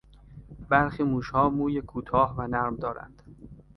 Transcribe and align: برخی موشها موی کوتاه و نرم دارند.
برخی 0.69 1.03
موشها 1.03 1.49
موی 1.49 1.81
کوتاه 1.81 2.35
و 2.37 2.47
نرم 2.47 2.75
دارند. 2.75 3.23